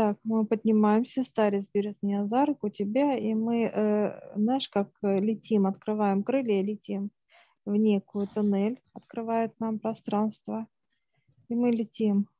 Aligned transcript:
Так, 0.00 0.16
мы 0.24 0.46
поднимаемся, 0.46 1.22
старец 1.22 1.68
берет 1.68 1.98
меня 2.00 2.24
за 2.24 2.46
руку, 2.46 2.70
тебя, 2.70 3.18
и 3.18 3.34
мы, 3.34 3.64
э, 3.64 4.34
знаешь, 4.34 4.66
как 4.70 4.88
э, 5.02 5.20
летим, 5.20 5.66
открываем 5.66 6.22
крылья 6.22 6.62
летим 6.62 7.10
в 7.66 7.76
некую 7.76 8.26
туннель, 8.26 8.80
открывает 8.94 9.60
нам 9.60 9.78
пространство, 9.78 10.66
и 11.50 11.54
мы 11.54 11.70
летим. 11.70 12.30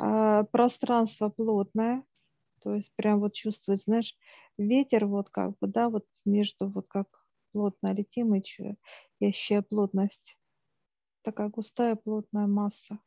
А, 0.00 0.42
пространство 0.42 1.28
плотное, 1.28 2.02
то 2.60 2.74
есть 2.74 2.92
прям 2.96 3.20
вот 3.20 3.34
чувствовать, 3.34 3.84
знаешь, 3.84 4.16
ветер 4.58 5.06
вот 5.06 5.30
как 5.30 5.56
бы, 5.60 5.68
да, 5.68 5.88
вот 5.88 6.04
между 6.24 6.68
вот 6.68 6.88
как 6.88 7.06
плотно 7.52 7.92
летим 7.94 8.34
и, 8.34 8.42
и 9.20 9.60
плотность. 9.68 10.36
Такая 11.22 11.48
густая 11.48 11.94
плотная 11.94 12.48
масса. 12.48 12.98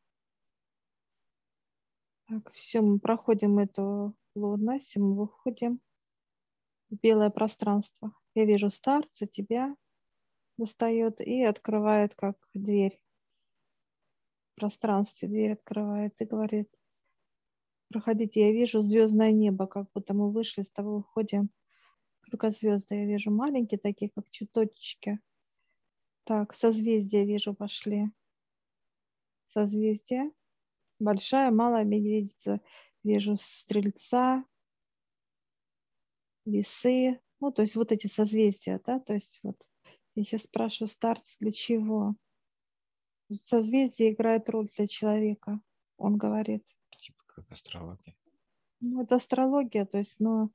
Так, 2.29 2.51
все, 2.53 2.81
мы 2.81 2.99
проходим 2.99 3.57
эту 3.57 4.15
плотность, 4.33 4.95
мы 4.97 5.15
выходим 5.15 5.81
в 6.91 6.95
белое 6.97 7.31
пространство. 7.31 8.13
Я 8.35 8.45
вижу 8.45 8.69
старца, 8.69 9.25
тебя 9.25 9.75
достает 10.55 11.21
и 11.21 11.41
открывает 11.41 12.13
как 12.13 12.38
дверь 12.53 13.02
в 14.52 14.59
пространстве. 14.59 15.27
Дверь 15.27 15.53
открывает 15.53 16.21
и 16.21 16.25
говорит, 16.25 16.69
проходите, 17.88 18.41
я 18.41 18.52
вижу 18.52 18.81
звездное 18.81 19.31
небо, 19.31 19.66
как 19.66 19.89
будто 19.95 20.13
мы 20.13 20.31
вышли 20.31 20.61
с 20.61 20.69
того 20.69 20.97
выходим. 20.97 21.49
Только 22.30 22.52
звезды 22.52 22.93
я 22.93 23.05
вижу 23.05 23.31
маленькие, 23.31 23.80
такие 23.80 24.11
как 24.11 24.30
чуточки. 24.30 25.19
Так, 26.25 26.53
созвездия 26.53 27.25
вижу, 27.25 27.55
пошли. 27.55 28.05
Созвездия 29.47 30.31
большая, 30.99 31.52
малая 31.52 31.84
медведица. 31.84 32.62
Вижу 33.03 33.38
стрельца, 33.38 34.44
весы. 36.45 37.19
Ну, 37.39 37.52
то 37.52 37.61
есть 37.61 37.75
вот 37.75 37.92
эти 37.92 38.08
созвездия, 38.08 38.81
да, 38.86 39.00
то 39.00 39.14
есть 39.14 39.39
вот 39.44 39.55
я 40.16 40.23
сейчас 40.25 40.42
спрашиваю 40.42 40.89
старца, 40.89 41.38
для 41.39 41.52
чего? 41.52 42.16
Созвездие 43.42 44.11
играет 44.11 44.50
роль 44.50 44.67
для 44.75 44.88
человека, 44.88 45.61
он 45.97 46.17
говорит. 46.17 46.66
Типа 46.97 47.23
как 47.27 47.50
астрология. 47.52 48.16
Ну, 48.81 49.02
это 49.02 49.16
астрология, 49.16 49.86
то 49.86 49.97
есть, 49.97 50.20
но 50.20 50.50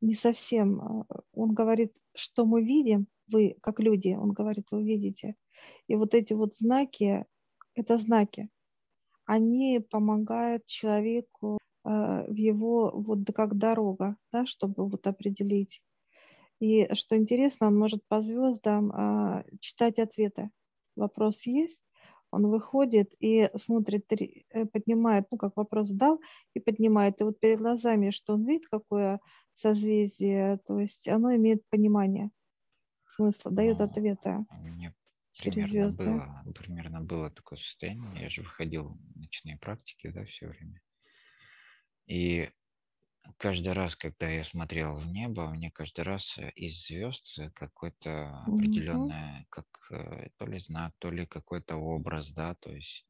не 0.00 0.14
совсем. 0.14 0.80
А, 0.80 1.06
он 1.32 1.52
говорит, 1.52 1.96
что 2.14 2.46
мы 2.46 2.62
видим, 2.62 3.08
вы, 3.26 3.56
как 3.60 3.80
люди, 3.80 4.14
он 4.14 4.32
говорит, 4.32 4.66
вы 4.70 4.84
видите. 4.84 5.36
И 5.88 5.96
вот 5.96 6.14
эти 6.14 6.32
вот 6.32 6.54
знаки, 6.54 7.26
это 7.74 7.98
знаки 7.98 8.48
они 9.26 9.80
помогают 9.80 10.66
человеку 10.66 11.58
э, 11.84 11.88
в 12.28 12.34
его 12.34 12.92
вот 12.94 13.18
как 13.34 13.56
дорога, 13.56 14.16
да, 14.32 14.46
чтобы 14.46 14.88
вот 14.88 15.06
определить. 15.06 15.82
И 16.60 16.92
что 16.94 17.16
интересно, 17.16 17.66
он 17.66 17.78
может 17.78 18.02
по 18.08 18.22
звездам 18.22 18.90
э, 18.90 19.44
читать 19.60 19.98
ответы. 19.98 20.50
Вопрос 20.94 21.44
есть, 21.44 21.80
он 22.30 22.46
выходит 22.46 23.12
и 23.20 23.50
смотрит, 23.56 24.10
э, 24.12 24.64
поднимает, 24.66 25.26
ну, 25.30 25.36
как 25.38 25.56
вопрос 25.56 25.90
дал, 25.90 26.20
и 26.54 26.60
поднимает. 26.60 27.20
И 27.20 27.24
вот 27.24 27.38
перед 27.40 27.58
глазами, 27.58 28.10
что 28.10 28.34
он 28.34 28.46
видит, 28.46 28.66
какое 28.70 29.20
созвездие, 29.54 30.58
то 30.66 30.78
есть 30.78 31.08
оно 31.08 31.34
имеет 31.34 31.62
понимание 31.68 32.30
смысла, 33.08 33.50
дает 33.50 33.80
ответы. 33.80 34.46
Мне 34.62 34.94
через 35.42 35.68
звезды. 35.68 36.04
Было, 36.04 36.44
примерно 36.54 37.00
было 37.00 37.30
такое 37.30 37.58
состояние. 37.58 38.08
Я 38.20 38.30
же 38.30 38.42
выходил 38.42 38.88
в 38.88 39.16
ночные 39.16 39.56
практики, 39.58 40.08
да, 40.08 40.24
все 40.24 40.48
время. 40.48 40.80
И 42.06 42.50
каждый 43.36 43.72
раз, 43.72 43.96
когда 43.96 44.28
я 44.28 44.44
смотрел 44.44 44.94
в 44.94 45.06
небо, 45.06 45.50
мне 45.50 45.70
каждый 45.70 46.02
раз 46.02 46.38
э, 46.38 46.50
из 46.52 46.86
звезд 46.86 47.38
какой-то 47.54 48.42
определенный, 48.46 49.40
mm-hmm. 49.40 49.46
как 49.50 49.66
э, 49.90 50.28
то 50.36 50.46
ли 50.46 50.58
знак, 50.58 50.94
то 50.98 51.10
ли 51.10 51.26
какой-то 51.26 51.76
образ, 51.76 52.32
да, 52.32 52.54
то 52.54 52.70
есть 52.72 53.06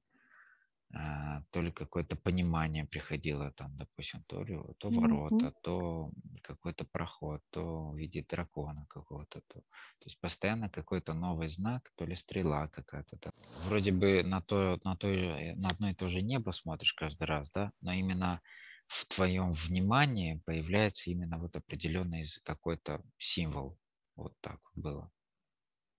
то 0.93 1.63
ли 1.63 1.73
какое-то 1.73 2.17
понимание 2.17 2.85
приходило 2.85 3.51
там, 3.53 3.77
допустим, 3.77 4.23
то 4.27 4.43
ли 4.45 4.59
то 4.79 4.91
ворота, 4.91 5.47
mm-hmm. 5.47 5.55
то 5.63 6.11
какой-то 6.43 6.85
проход, 6.85 7.43
то 7.51 7.91
в 7.91 7.97
виде 7.97 8.25
дракона 8.29 8.87
какого-то, 8.89 9.41
то, 9.49 9.61
то 9.61 10.05
есть 10.05 10.21
постоянно 10.21 10.71
какой-то 10.71 11.13
новый 11.13 11.49
знак, 11.49 11.93
то 11.97 12.07
ли 12.07 12.15
стрела 12.17 12.69
какая-то. 12.69 13.19
Да. 13.21 13.33
Вроде 13.65 13.93
бы 13.93 14.23
на 14.23 14.41
то, 14.41 14.79
на 14.85 14.97
то, 14.97 15.09
на 15.09 15.69
одно 15.69 15.91
и 15.91 15.95
то 15.95 16.09
же 16.09 16.23
небо 16.23 16.53
смотришь 16.53 16.93
каждый 16.93 17.25
раз, 17.25 17.51
да, 17.51 17.73
но 17.81 17.93
именно 17.93 18.41
в 18.87 19.05
твоем 19.07 19.53
внимании 19.55 20.41
появляется 20.47 21.11
именно 21.11 21.39
вот 21.39 21.57
определенный 21.57 22.25
какой-то 22.45 23.03
символ, 23.19 23.77
вот 24.15 24.35
так 24.41 24.61
было 24.75 25.11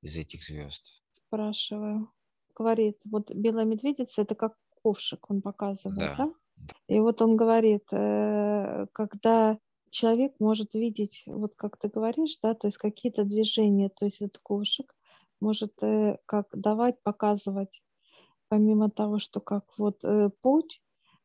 из 0.01 0.15
этих 0.15 0.43
звезд. 0.45 1.03
Спрашиваю. 1.11 2.09
Говорит, 2.55 2.97
вот 3.03 3.29
белая 3.35 3.65
медведица 3.65 4.21
это 4.21 4.33
как 4.33 4.55
ковшик 4.87 5.29
он 5.29 5.41
показывает, 5.41 5.97
да? 5.97 6.15
да? 6.17 6.33
И 6.87 6.99
вот 6.99 7.21
он 7.21 7.35
говорит, 7.35 7.83
э, 7.91 8.87
когда 8.93 9.57
человек 9.89 10.33
может 10.39 10.73
видеть, 10.73 11.23
вот 11.25 11.55
как 11.55 11.77
ты 11.77 11.89
говоришь, 11.89 12.37
да, 12.41 12.53
то 12.53 12.67
есть 12.67 12.77
какие-то 12.77 13.23
движения, 13.23 13.89
то 13.89 14.05
есть 14.05 14.21
этот 14.21 14.39
ковшик 14.41 14.95
может 15.41 15.73
э, 15.81 16.17
как 16.25 16.47
давать, 16.53 17.01
показывать, 17.03 17.83
помимо 18.47 18.89
того, 18.89 19.19
что 19.19 19.41
как 19.41 19.65
вот 19.77 20.03
э, 20.03 20.29
путь, 20.41 20.81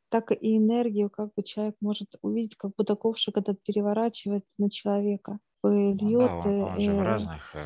так 0.08 0.32
и 0.32 0.56
энергию, 0.56 1.08
как 1.08 1.32
бы 1.34 1.42
человек 1.42 1.76
может 1.80 2.16
увидеть, 2.20 2.56
как 2.56 2.72
будто 2.76 2.96
ковшик 2.96 3.36
этот 3.36 3.62
переворачивает 3.62 4.44
на 4.58 4.70
человека, 4.70 5.38
льет. 5.64 6.00
Ну, 6.00 6.18
да, 6.18 6.50
он, 6.50 6.62
он 6.62 6.80
же 6.80 6.94
в 6.94 7.02
разных 7.02 7.56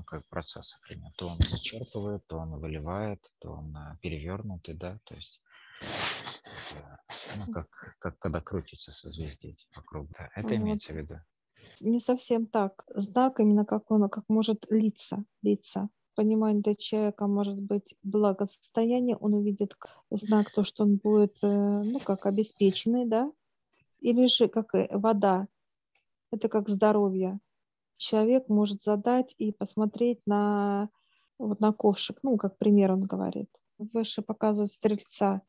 ну, 0.00 0.04
как 0.04 0.26
процессах 0.28 0.80
пример. 0.80 1.12
То 1.16 1.28
он 1.28 1.38
зачерпывает, 1.38 2.26
то 2.26 2.38
он 2.38 2.58
выливает, 2.58 3.20
то 3.38 3.52
он 3.52 3.76
перевернутый, 4.00 4.74
да, 4.74 4.98
то 5.04 5.14
есть 5.14 5.40
ну, 7.36 7.52
как, 7.52 7.68
как 7.98 8.18
когда 8.18 8.40
крутится 8.40 8.92
созвездие 8.92 9.56
по 9.74 9.82
кругу. 9.82 10.08
Да, 10.18 10.30
это 10.34 10.48
вот. 10.48 10.56
имеется 10.56 10.92
в 10.92 10.96
виду? 10.96 11.14
Не 11.80 12.00
совсем 12.00 12.46
так. 12.46 12.84
Знак 12.94 13.40
именно 13.40 13.64
как 13.64 13.90
он, 13.90 14.08
как 14.08 14.24
может 14.28 14.66
литься, 14.70 15.24
литься. 15.42 15.88
Понимание 16.14 16.62
для 16.62 16.74
человека 16.74 17.26
может 17.26 17.58
быть 17.58 17.94
благосостояние, 18.02 19.16
он 19.16 19.34
увидит 19.34 19.76
знак 20.10 20.50
то, 20.50 20.64
что 20.64 20.84
он 20.84 20.96
будет, 20.96 21.36
э, 21.42 21.46
ну, 21.46 22.00
как 22.00 22.26
обеспеченный, 22.26 23.06
да, 23.06 23.30
или 24.00 24.26
же 24.26 24.48
как 24.48 24.72
вода, 24.90 25.46
это 26.30 26.48
как 26.48 26.68
здоровье, 26.68 27.40
человек 28.00 28.48
может 28.48 28.82
задать 28.82 29.34
и 29.38 29.52
посмотреть 29.52 30.20
на, 30.26 30.88
вот 31.38 31.60
на 31.60 31.72
ковшик, 31.72 32.18
ну, 32.22 32.36
как 32.38 32.56
пример 32.58 32.92
он 32.92 33.02
говорит. 33.02 33.50
Выше 33.78 34.22
показывает 34.22 34.70
стрельца, 34.70 35.42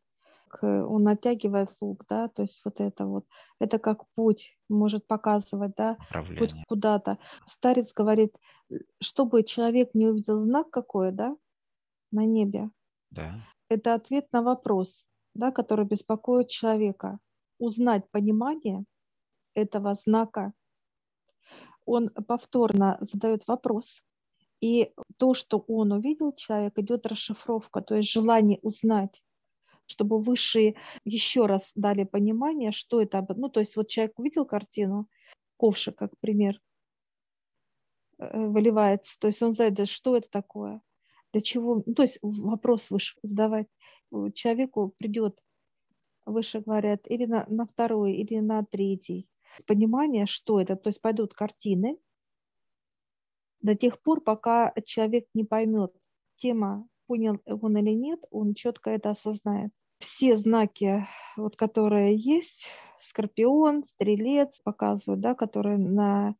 он 0.61 1.03
натягивает 1.03 1.69
лук, 1.79 2.03
да, 2.09 2.27
то 2.27 2.41
есть 2.41 2.61
вот 2.65 2.81
это 2.81 3.05
вот, 3.05 3.25
это 3.59 3.79
как 3.79 4.03
путь 4.15 4.57
может 4.67 5.07
показывать, 5.07 5.73
да, 5.77 5.97
путь 6.37 6.53
куда-то. 6.67 7.19
Старец 7.45 7.93
говорит, 7.93 8.35
чтобы 9.01 9.43
человек 9.43 9.91
не 9.93 10.07
увидел 10.07 10.37
знак 10.39 10.69
какой, 10.69 11.13
да, 11.13 11.37
на 12.11 12.25
небе, 12.25 12.69
да. 13.11 13.41
это 13.69 13.93
ответ 13.93 14.27
на 14.33 14.41
вопрос, 14.43 15.05
да, 15.33 15.51
который 15.51 15.85
беспокоит 15.85 16.49
человека. 16.49 17.19
Узнать 17.59 18.09
понимание 18.11 18.83
этого 19.53 19.93
знака 19.93 20.53
он 21.85 22.09
повторно 22.09 22.97
задает 23.01 23.47
вопрос, 23.47 24.01
и 24.61 24.93
то, 25.17 25.33
что 25.33 25.57
он 25.67 25.91
увидел, 25.91 26.33
человек, 26.33 26.77
идет 26.77 27.07
расшифровка, 27.07 27.81
то 27.81 27.95
есть 27.95 28.11
желание 28.11 28.59
узнать, 28.61 29.21
чтобы 29.87 30.19
высшие 30.19 30.75
еще 31.03 31.47
раз 31.47 31.71
дали 31.75 32.03
понимание, 32.03 32.71
что 32.71 33.01
это. 33.01 33.25
Ну, 33.35 33.49
то 33.49 33.59
есть 33.59 33.75
вот 33.75 33.89
человек 33.89 34.17
увидел 34.19 34.45
картину, 34.45 35.07
ковшик, 35.57 35.97
как 35.97 36.11
пример, 36.19 36.61
э, 38.19 38.47
выливается, 38.47 39.17
то 39.19 39.27
есть 39.27 39.41
он 39.41 39.53
задает, 39.53 39.89
что 39.89 40.15
это 40.15 40.29
такое, 40.29 40.81
для 41.33 41.41
чего, 41.41 41.83
ну, 41.85 41.93
то 41.93 42.03
есть 42.03 42.19
вопрос 42.21 42.91
выше 42.91 43.17
задавать. 43.23 43.67
Человеку 44.33 44.93
придет, 44.97 45.39
выше 46.25 46.59
говорят, 46.59 47.01
или 47.05 47.25
на, 47.25 47.45
на 47.47 47.65
второй, 47.65 48.13
или 48.13 48.39
на 48.39 48.63
третий, 48.63 49.29
понимание, 49.65 50.25
что 50.25 50.59
это, 50.61 50.75
то 50.75 50.89
есть 50.89 51.01
пойдут 51.01 51.33
картины 51.33 51.97
до 53.61 53.75
тех 53.75 54.01
пор, 54.01 54.21
пока 54.21 54.73
человек 54.85 55.25
не 55.33 55.43
поймет, 55.43 55.93
тема, 56.35 56.87
понял 57.05 57.39
он 57.45 57.77
или 57.77 57.91
нет, 57.91 58.25
он 58.31 58.53
четко 58.53 58.89
это 58.89 59.11
осознает. 59.11 59.71
Все 59.99 60.35
знаки, 60.35 61.05
вот, 61.37 61.55
которые 61.55 62.15
есть, 62.15 62.67
скорпион, 62.99 63.83
стрелец 63.85 64.59
показывают, 64.59 65.21
да, 65.21 65.35
которые 65.35 65.77
на 65.77 66.35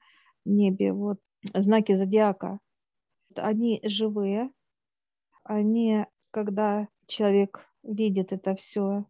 небе, 0.46 0.94
вот, 0.94 1.20
знаки 1.54 1.94
зодиака, 1.94 2.60
они 3.36 3.80
живые, 3.84 4.52
они, 5.44 6.06
когда 6.32 6.88
человек 7.06 7.68
видит 7.84 8.32
это 8.32 8.56
все, 8.56 9.06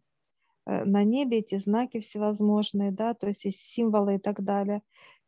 на 0.66 1.04
небе, 1.04 1.38
эти 1.38 1.56
знаки 1.56 2.00
всевозможные, 2.00 2.92
да, 2.92 3.14
то 3.14 3.28
есть 3.28 3.44
есть 3.44 3.60
символы 3.60 4.16
и 4.16 4.18
так 4.18 4.42
далее. 4.42 4.82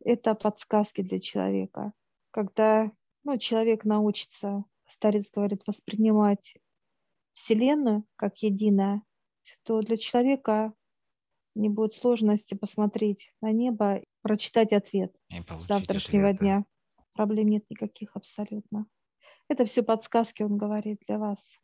Это 0.05 0.35
подсказки 0.35 1.03
для 1.03 1.19
человека. 1.19 1.93
Когда 2.31 2.93
ну, 3.25 3.39
человек 3.39 3.85
научится, 3.85 4.65
старец 4.87 5.31
говорит, 5.31 5.63
воспринимать 5.67 6.57
Вселенную 7.33 8.05
как 8.17 8.39
единое, 8.39 9.03
то 9.65 9.81
для 9.81 9.97
человека 9.97 10.73
не 11.55 11.69
будет 11.69 11.93
сложности 11.95 12.55
посмотреть 12.55 13.33
на 13.41 13.53
небо, 13.53 14.03
прочитать 14.23 14.73
ответ 14.73 15.15
завтрашнего 15.69 16.31
ответ, 16.31 16.41
дня. 16.41 16.59
Да. 16.59 17.05
Проблем 17.15 17.49
нет 17.49 17.65
никаких 17.71 18.17
абсолютно. 18.17 18.87
Это 19.49 19.65
все 19.65 19.83
подсказки, 19.83 20.43
он 20.43 20.57
говорит, 20.57 21.03
для 21.07 21.19
вас. 21.19 21.59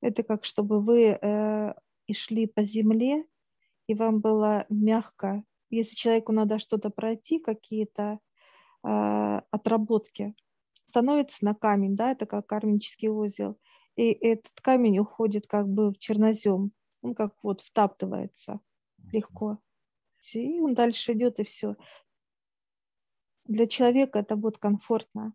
Это 0.00 0.22
как 0.22 0.44
чтобы 0.44 0.80
вы 0.80 1.18
э, 1.20 1.74
и 2.06 2.14
шли 2.14 2.46
по 2.46 2.62
земле, 2.62 3.24
и 3.86 3.94
вам 3.94 4.20
было 4.20 4.66
мягко. 4.68 5.44
Если 5.70 5.94
человеку 5.96 6.32
надо 6.32 6.58
что-то 6.58 6.90
пройти, 6.90 7.38
какие-то 7.38 8.18
э, 8.84 9.40
отработки, 9.50 10.34
становится 10.86 11.44
на 11.44 11.54
камень, 11.54 11.96
да, 11.96 12.12
это 12.12 12.26
как 12.26 12.46
кармический 12.46 13.08
узел, 13.08 13.58
и 13.96 14.10
этот 14.12 14.60
камень 14.60 14.98
уходит 14.98 15.46
как 15.46 15.68
бы 15.68 15.90
в 15.90 15.98
чернозем, 15.98 16.72
он 17.00 17.14
как 17.14 17.34
вот 17.42 17.60
втаптывается 17.60 18.60
легко. 19.12 19.58
И 20.34 20.60
он 20.60 20.74
дальше 20.74 21.12
идет, 21.12 21.40
и 21.40 21.44
все. 21.44 21.76
Для 23.44 23.66
человека 23.66 24.20
это 24.20 24.36
будет 24.36 24.58
комфортно, 24.58 25.34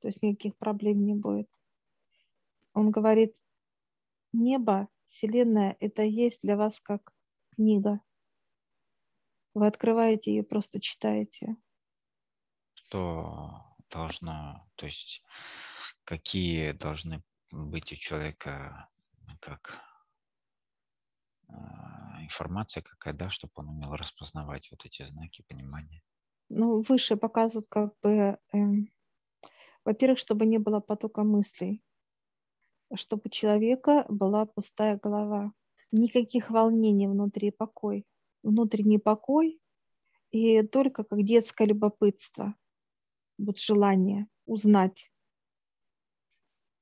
то 0.00 0.08
есть 0.08 0.22
никаких 0.22 0.56
проблем 0.56 1.04
не 1.04 1.14
будет. 1.14 1.48
Он 2.74 2.90
говорит, 2.90 3.34
небо, 4.32 4.88
Вселенная, 5.08 5.76
это 5.80 6.02
есть 6.02 6.42
для 6.42 6.56
вас 6.56 6.80
как 6.80 7.12
книга. 7.54 8.00
Вы 9.54 9.66
открываете 9.66 10.34
ее, 10.34 10.42
просто 10.42 10.80
читаете. 10.80 11.56
Что 12.74 13.76
должно, 13.90 14.68
то 14.74 14.86
есть 14.86 15.22
какие 16.04 16.72
должны 16.72 17.22
быть 17.50 17.92
у 17.92 17.96
человека 17.96 18.88
как 19.40 19.80
а, 21.48 22.22
информация 22.22 22.82
какая, 22.82 23.14
да, 23.14 23.30
чтобы 23.30 23.52
он 23.56 23.68
умел 23.68 23.94
распознавать 23.94 24.70
вот 24.70 24.84
эти 24.84 25.06
знаки 25.06 25.44
понимания. 25.48 26.02
Ну, 26.48 26.80
выше 26.82 27.16
показывают 27.16 27.66
как 27.68 27.94
бы, 28.02 28.38
э, 28.52 28.58
во-первых, 29.84 30.18
чтобы 30.18 30.46
не 30.46 30.58
было 30.58 30.80
потока 30.80 31.22
мыслей, 31.24 31.82
чтобы 32.94 33.22
у 33.26 33.28
человека 33.28 34.06
была 34.08 34.46
пустая 34.46 34.98
голова, 35.02 35.52
никаких 35.92 36.50
волнений 36.50 37.08
внутри, 37.08 37.50
покой, 37.50 38.04
внутренний 38.42 38.98
покой 38.98 39.60
и 40.30 40.62
только 40.62 41.04
как 41.04 41.22
детское 41.22 41.66
любопытство, 41.66 42.54
вот 43.38 43.58
желание 43.58 44.28
узнать, 44.46 45.10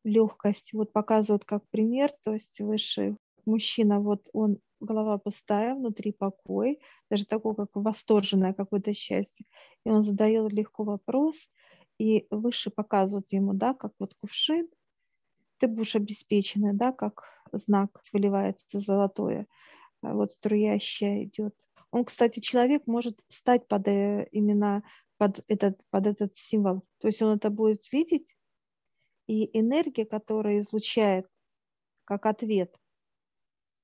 легкость. 0.04 0.72
Вот 0.72 0.92
показывают 0.92 1.44
как 1.44 1.68
пример, 1.70 2.10
то 2.22 2.32
есть 2.32 2.60
выше 2.60 3.16
мужчина, 3.46 4.00
вот 4.00 4.28
он 4.32 4.58
голова 4.80 5.18
пустая, 5.18 5.74
внутри 5.74 6.12
покой, 6.12 6.80
даже 7.10 7.24
такое, 7.26 7.54
как 7.54 7.70
восторженное 7.74 8.52
какое-то 8.52 8.92
счастье. 8.92 9.46
И 9.84 9.90
он 9.90 10.02
задает 10.02 10.52
легко 10.52 10.84
вопрос, 10.84 11.48
и 11.98 12.26
выше 12.30 12.70
показывают 12.70 13.32
ему, 13.32 13.54
да, 13.54 13.74
как 13.74 13.92
вот 13.98 14.14
кувшин, 14.20 14.68
ты 15.58 15.68
будешь 15.68 15.96
обеспеченный, 15.96 16.74
да, 16.74 16.92
как 16.92 17.24
знак 17.52 18.00
выливается 18.12 18.78
золотое, 18.78 19.46
а 20.02 20.14
вот 20.14 20.32
струящее 20.32 21.24
идет. 21.24 21.54
Он, 21.90 22.04
кстати, 22.04 22.40
человек 22.40 22.86
может 22.86 23.18
стать 23.28 23.68
под 23.68 23.86
э, 23.88 24.26
именно 24.32 24.82
под 25.16 25.44
этот, 25.48 25.80
под 25.90 26.06
этот 26.06 26.36
символ. 26.36 26.82
То 26.98 27.06
есть 27.08 27.22
он 27.22 27.36
это 27.36 27.50
будет 27.50 27.90
видеть, 27.92 28.36
и 29.26 29.58
энергия, 29.58 30.04
которая 30.04 30.58
излучает 30.58 31.26
как 32.04 32.26
ответ 32.26 32.76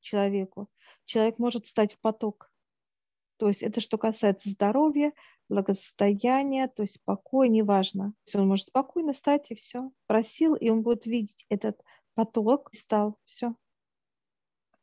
человеку, 0.00 0.68
человек 1.04 1.38
может 1.38 1.66
стать 1.66 1.94
в 1.94 2.00
поток. 2.00 2.49
То 3.40 3.48
есть 3.48 3.62
это 3.62 3.80
что 3.80 3.96
касается 3.96 4.50
здоровья, 4.50 5.14
благосостояния, 5.48 6.68
то 6.68 6.82
есть 6.82 7.02
покой, 7.06 7.48
неважно. 7.48 8.12
Есть 8.26 8.36
он 8.36 8.46
может 8.46 8.66
спокойно 8.66 9.14
стать 9.14 9.50
и 9.50 9.54
все. 9.54 9.90
Просил, 10.06 10.54
и 10.54 10.68
он 10.68 10.82
будет 10.82 11.06
видеть 11.06 11.46
этот 11.48 11.80
поток, 12.12 12.68
и 12.74 12.76
стал, 12.76 13.18
все. 13.24 13.54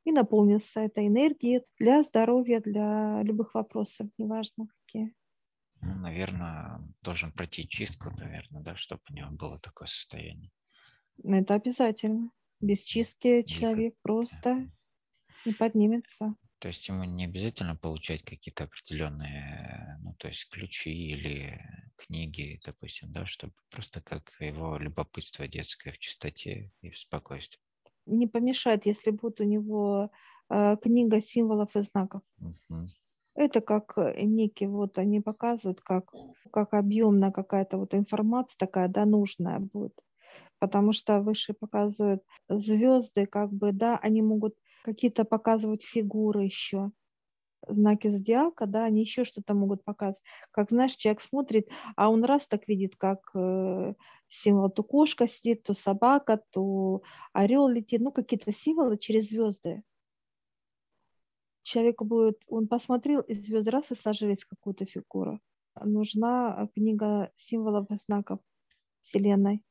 И 0.05 0.11
наполнился 0.11 0.79
этой 0.79 1.05
энергией 1.05 1.65
для 1.77 2.01
здоровья, 2.01 2.59
для 2.59 3.21
любых 3.21 3.53
вопросов, 3.53 4.07
неважно 4.17 4.65
какие. 4.87 5.13
Ну, 5.81 5.93
наверное, 5.93 6.81
должен 7.03 7.31
пройти 7.31 7.69
чистку, 7.69 8.09
наверное, 8.09 8.63
да, 8.63 8.75
чтобы 8.75 9.03
у 9.11 9.13
него 9.13 9.29
было 9.29 9.59
такое 9.59 9.87
состояние. 9.87 10.49
Это 11.23 11.53
обязательно. 11.53 12.31
Без 12.59 12.81
чистки 12.81 13.43
человек 13.43 13.93
просто 14.01 14.67
не 15.45 15.53
поднимется. 15.53 16.33
То 16.59 16.69
есть 16.69 16.87
ему 16.87 17.03
не 17.03 17.25
обязательно 17.25 17.75
получать 17.75 18.23
какие-то 18.23 18.63
определенные, 18.63 19.99
ну, 20.01 20.15
то 20.17 20.27
есть 20.27 20.49
ключи 20.49 20.89
или 20.89 21.61
книги, 21.97 22.59
допустим, 22.65 23.11
да, 23.11 23.25
чтобы 23.25 23.53
просто 23.69 24.01
как 24.01 24.31
его 24.39 24.77
любопытство 24.77 25.47
детское 25.47 25.91
в 25.91 25.99
чистоте 25.99 26.71
и 26.81 26.89
в 26.89 26.97
спокойствии. 26.97 27.59
Не 28.07 28.27
помешает, 28.27 28.85
если 28.85 29.11
будет 29.11 29.39
у 29.39 29.43
него 29.43 30.09
э, 30.49 30.77
книга 30.81 31.21
символов 31.21 31.75
и 31.75 31.81
знаков. 31.81 32.21
Угу. 32.39 32.85
Это 33.35 33.61
как 33.61 33.93
э, 33.97 34.23
некий, 34.23 34.65
вот 34.65 34.97
они 34.97 35.21
показывают, 35.21 35.81
как, 35.81 36.11
как 36.51 36.73
объемная 36.73 37.31
какая-то 37.31 37.77
вот 37.77 37.93
информация 37.93 38.57
такая, 38.57 38.87
да, 38.87 39.05
нужная 39.05 39.59
будет. 39.59 39.93
Потому 40.57 40.91
что 40.91 41.21
выше 41.21 41.53
показывают 41.53 42.23
звезды, 42.49 43.27
как 43.27 43.53
бы, 43.53 43.73
да, 43.73 43.99
они 43.99 44.23
могут 44.23 44.55
какие-то 44.87 45.25
показывать 45.25 45.83
фигуры 45.83 46.45
еще, 46.45 46.91
знаки 47.67 48.07
зодиака, 48.07 48.65
да, 48.65 48.85
они 48.85 49.01
еще 49.01 49.25
что-то 49.25 49.53
могут 49.53 49.83
показывать. 49.83 50.23
Как, 50.51 50.69
знаешь, 50.69 50.95
человек 50.95 51.19
смотрит, 51.19 51.69
а 51.97 52.09
он 52.09 52.23
раз 52.23 52.47
так 52.47 52.69
видит, 52.69 52.95
как 52.95 53.29
э, 53.35 53.93
символ, 54.29 54.69
то 54.69 54.83
кошка 54.83 55.27
сидит, 55.27 55.63
то 55.63 55.73
собака, 55.73 56.41
то 56.51 57.01
орел 57.33 57.67
летит, 57.67 57.99
ну, 57.99 58.13
какие-то 58.13 58.53
символы 58.53 58.97
через 58.97 59.29
звезды 59.29 59.83
человеку 61.63 62.05
будет, 62.05 62.43
он 62.47 62.69
посмотрел, 62.69 63.19
и 63.19 63.33
звезды 63.33 63.71
раз 63.71 63.91
и 63.91 63.95
сложились 63.95 64.45
какую-то 64.45 64.85
фигуру. 64.85 65.41
Нужна 65.75 66.69
книга 66.73 67.29
символов 67.35 67.91
и 67.91 67.95
знаков 67.97 68.39
Вселенной 69.01 69.61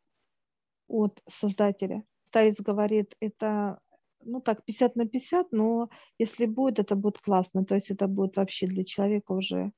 от 0.89 1.23
Создателя. 1.27 2.05
Старец 2.25 2.61
говорит, 2.61 3.17
это 3.19 3.81
ну 4.27 4.41
так, 4.41 4.65
50 4.65 4.97
на 4.97 5.07
50, 5.07 5.53
но 5.53 5.89
если 6.19 6.47
будет, 6.47 6.79
это 6.79 6.97
будет 6.97 7.19
классно. 7.19 7.65
То 7.65 7.75
есть 7.75 7.91
это 7.91 8.07
будет 8.07 8.37
вообще 8.37 8.67
для 8.67 8.85
человека 8.85 9.33
уже 9.33 9.73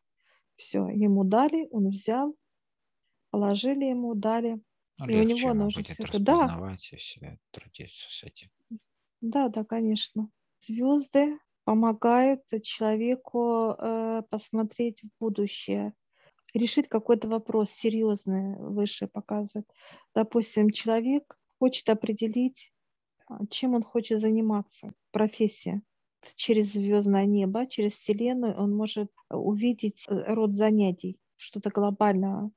все. 0.57 0.89
Ему 0.89 1.25
дали, 1.25 1.69
он 1.71 1.89
взял, 1.89 2.35
положили 3.31 3.85
ему, 3.85 4.15
дали. 4.15 4.61
Ну, 4.99 5.09
и 5.09 5.21
у 5.21 5.23
него 5.23 5.55
нужно 5.55 5.85
все 5.85 6.03
это. 6.03 6.19
Да. 6.19 6.75
и 6.75 6.97
все, 6.97 7.39
трудиться 7.51 8.07
с 8.11 8.25
этим. 8.25 8.49
Да, 9.21 9.49
да, 9.49 9.65
конечно. 9.65 10.29
Звезды 10.61 11.39
помогают 11.65 12.43
человеку 12.63 13.75
э, 13.79 14.23
посмотреть 14.31 15.03
в 15.03 15.09
будущее, 15.21 15.93
решить 16.55 16.89
какой-то 16.89 17.29
вопрос 17.29 17.71
серьезный, 17.71 18.57
выше 18.59 19.07
показывает. 19.07 19.69
Допустим, 20.15 20.71
человек 20.71 21.39
хочет 21.59 21.89
определить, 21.91 22.73
чем 23.51 23.75
он 23.75 23.83
хочет 23.83 24.21
заниматься, 24.21 24.93
профессия. 25.13 25.83
Через 26.35 26.73
звездное 26.73 27.27
небо, 27.27 27.67
через 27.67 27.93
Вселенную 27.93 28.57
он 28.57 28.75
может 28.75 29.11
увидеть 29.31 30.05
э, 30.09 30.35
род 30.35 30.53
занятий, 30.53 31.21
что-то 31.37 31.71
глобальное 31.71 32.51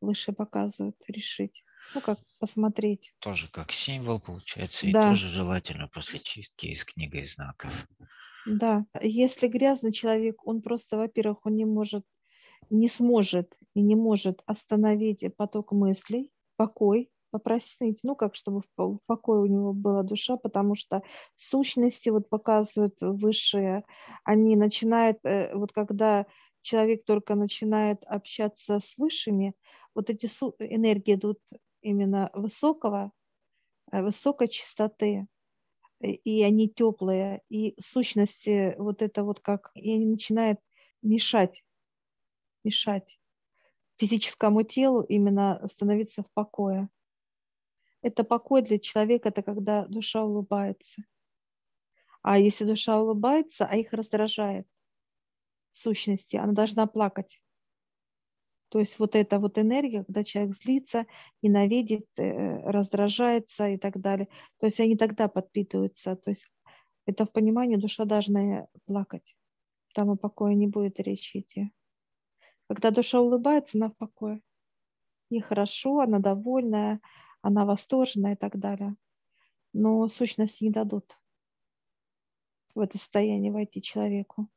выше 0.00 0.32
показывают, 0.32 0.96
решить. 1.08 1.64
Ну, 1.94 2.00
как 2.00 2.18
посмотреть. 2.38 3.14
Тоже 3.20 3.48
как 3.48 3.72
символ 3.72 4.20
получается, 4.20 4.86
да. 4.90 5.08
и 5.08 5.10
тоже 5.10 5.28
желательно 5.28 5.88
после 5.88 6.18
чистки 6.18 6.66
из 6.66 6.84
книги 6.84 7.24
знаков. 7.24 7.72
Да, 8.46 8.86
если 9.00 9.48
грязный 9.48 9.92
человек, 9.92 10.46
он 10.46 10.62
просто, 10.62 10.96
во-первых, 10.96 11.46
он 11.46 11.56
не 11.56 11.64
может, 11.64 12.04
не 12.70 12.88
сможет 12.88 13.56
и 13.74 13.80
не 13.80 13.96
может 13.96 14.42
остановить 14.46 15.24
поток 15.36 15.72
мыслей, 15.72 16.30
покой, 16.56 17.10
попросить, 17.38 18.00
ну, 18.02 18.14
как 18.16 18.34
чтобы 18.34 18.62
в 18.76 18.98
покое 19.06 19.40
у 19.40 19.46
него 19.46 19.72
была 19.72 20.02
душа, 20.02 20.36
потому 20.36 20.74
что 20.74 21.02
сущности 21.36 22.08
вот 22.10 22.28
показывают 22.28 22.96
высшие, 23.00 23.84
они 24.24 24.56
начинают, 24.56 25.18
э, 25.24 25.54
вот 25.54 25.72
когда 25.72 26.26
человек 26.62 27.04
только 27.04 27.34
начинает 27.34 28.04
общаться 28.04 28.80
с 28.80 28.96
высшими, 28.98 29.54
вот 29.94 30.10
эти 30.10 30.26
энергии 30.58 31.14
идут 31.14 31.38
именно 31.82 32.30
высокого, 32.34 33.12
э, 33.92 34.02
высокой 34.02 34.48
чистоты, 34.48 35.26
и 36.00 36.42
они 36.44 36.68
теплые, 36.68 37.42
и 37.48 37.74
сущности 37.80 38.74
вот 38.78 39.02
это 39.02 39.24
вот 39.24 39.40
как, 39.40 39.70
и 39.74 39.92
они 39.94 40.06
начинают 40.06 40.60
мешать, 41.02 41.64
мешать 42.64 43.18
физическому 43.98 44.62
телу 44.64 45.02
именно 45.02 45.62
становиться 45.70 46.22
в 46.22 46.30
покое. 46.34 46.88
Это 48.06 48.22
покой 48.22 48.62
для 48.62 48.78
человека, 48.78 49.30
это 49.30 49.42
когда 49.42 49.84
душа 49.86 50.22
улыбается. 50.22 51.02
А 52.22 52.38
если 52.38 52.64
душа 52.64 53.00
улыбается, 53.02 53.66
а 53.66 53.74
их 53.74 53.92
раздражает 53.92 54.68
сущности, 55.72 56.36
она 56.36 56.52
должна 56.52 56.86
плакать. 56.86 57.42
То 58.68 58.78
есть 58.78 59.00
вот 59.00 59.16
эта 59.16 59.40
вот 59.40 59.58
энергия, 59.58 60.04
когда 60.04 60.22
человек 60.22 60.54
злится, 60.54 61.06
ненавидит, 61.42 62.06
э, 62.16 62.60
раздражается 62.70 63.70
и 63.70 63.76
так 63.76 64.00
далее. 64.00 64.28
То 64.60 64.66
есть 64.66 64.78
они 64.78 64.96
тогда 64.96 65.26
подпитываются. 65.26 66.14
То 66.14 66.30
есть 66.30 66.46
это 67.06 67.24
в 67.24 67.32
понимании 67.32 67.74
душа 67.74 68.04
должна 68.04 68.68
плакать. 68.84 69.36
Там 69.94 70.10
о 70.10 70.16
покое 70.16 70.54
не 70.54 70.68
будет 70.68 71.00
речи 71.00 71.38
идти. 71.38 71.72
Когда 72.68 72.92
душа 72.92 73.20
улыбается, 73.20 73.78
она 73.78 73.88
в 73.88 73.96
покое. 73.96 74.42
Ей 75.28 75.40
хорошо, 75.40 75.98
она 75.98 76.20
довольная, 76.20 77.00
она 77.46 77.64
восторжена 77.64 78.32
и 78.32 78.36
так 78.36 78.58
далее. 78.58 78.96
Но 79.72 80.08
сущности 80.08 80.64
не 80.64 80.70
дадут 80.70 81.16
в 82.74 82.80
это 82.80 82.98
состояние 82.98 83.52
войти 83.52 83.80
человеку. 83.80 84.48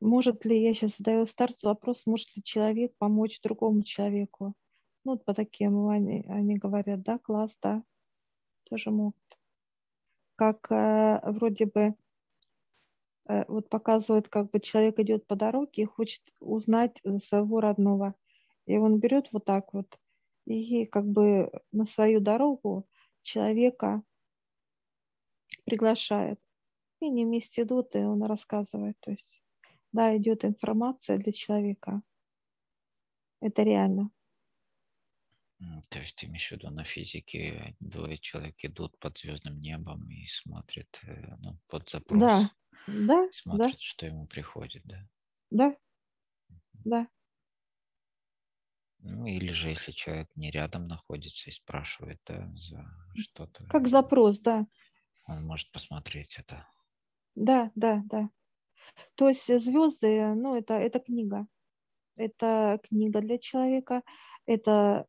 Может 0.00 0.44
ли, 0.44 0.62
я 0.62 0.74
сейчас 0.74 0.98
задаю 0.98 1.24
старцу 1.24 1.68
вопрос, 1.68 2.04
может 2.04 2.36
ли 2.36 2.42
человек 2.42 2.94
помочь 2.98 3.40
другому 3.40 3.82
человеку? 3.82 4.52
Ну, 5.04 5.12
вот 5.12 5.24
по 5.24 5.32
таким 5.32 5.88
они, 5.88 6.26
они 6.28 6.56
говорят, 6.56 7.02
да, 7.02 7.18
класс, 7.18 7.56
да, 7.62 7.82
тоже 8.64 8.90
могут. 8.90 9.38
Как 10.36 10.70
э, 10.70 11.20
вроде 11.24 11.64
бы 11.66 11.94
э, 13.28 13.44
вот 13.48 13.70
показывает, 13.70 14.28
как 14.28 14.50
бы 14.50 14.60
человек 14.60 14.98
идет 14.98 15.26
по 15.26 15.36
дороге 15.36 15.82
и 15.82 15.86
хочет 15.86 16.22
узнать 16.38 17.00
своего 17.24 17.60
родного. 17.60 18.14
И 18.66 18.76
он 18.76 19.00
берет 19.00 19.32
вот 19.32 19.46
так 19.46 19.72
вот 19.72 19.98
и 20.48 20.86
как 20.86 21.06
бы 21.06 21.50
на 21.72 21.84
свою 21.84 22.20
дорогу 22.20 22.88
человека 23.22 24.02
приглашает. 25.64 26.40
И 27.00 27.06
они 27.06 27.24
вместе 27.24 27.62
идут, 27.62 27.94
и 27.94 27.98
он 27.98 28.22
рассказывает. 28.22 28.96
То 29.00 29.10
есть 29.10 29.42
да, 29.92 30.16
идет 30.16 30.44
информация 30.44 31.18
для 31.18 31.32
человека. 31.32 32.02
Это 33.40 33.62
реально. 33.62 34.10
То 35.90 35.98
есть 35.98 36.16
ты 36.16 36.26
имеешь 36.26 36.48
в 36.48 36.52
виду 36.52 36.70
на 36.70 36.84
физике 36.84 37.76
двое 37.80 38.16
человек 38.18 38.56
идут 38.64 38.96
под 38.98 39.18
звездным 39.18 39.58
небом 39.58 40.08
и 40.08 40.24
смотрят 40.26 41.00
э, 41.02 41.36
ну, 41.40 41.58
под 41.66 41.90
запрос. 41.90 42.20
Да, 42.20 42.52
да, 42.86 43.28
смотрят, 43.32 43.72
да. 43.72 43.78
что 43.80 44.06
ему 44.06 44.26
приходит, 44.28 44.82
да? 44.84 45.08
Да, 45.50 45.76
да. 46.84 47.08
Ну 49.00 49.26
или 49.26 49.52
же 49.52 49.70
если 49.70 49.92
человек 49.92 50.28
не 50.34 50.50
рядом 50.50 50.88
находится 50.88 51.48
и 51.48 51.52
спрашивает, 51.52 52.20
да, 52.26 52.50
за 52.54 52.84
что-то. 53.16 53.64
Как 53.68 53.86
запрос, 53.86 54.40
да. 54.40 54.66
Он 55.26 55.46
может 55.46 55.70
посмотреть 55.70 56.36
это. 56.38 56.66
Да, 57.34 57.70
да, 57.74 58.02
да. 58.06 58.30
То 59.14 59.28
есть 59.28 59.46
звезды, 59.46 60.34
ну, 60.34 60.56
это, 60.56 60.74
это 60.74 60.98
книга. 60.98 61.46
Это 62.16 62.80
книга 62.82 63.20
для 63.20 63.38
человека. 63.38 64.02
Это, 64.46 65.06